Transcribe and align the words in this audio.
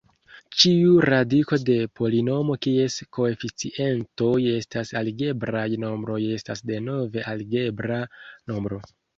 Ĉiu 0.61 0.93
radiko 1.09 1.59
de 1.67 1.75
polinomo 1.99 2.55
kies 2.67 2.95
koeficientoj 3.17 4.33
estas 4.55 4.95
algebraj 5.03 5.67
nombroj 5.85 6.19
estas 6.39 6.67
denove 6.73 7.29
algebra 7.35 8.05
nombro. 8.53 8.85